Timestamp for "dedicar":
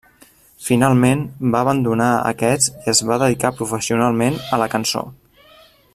3.27-3.55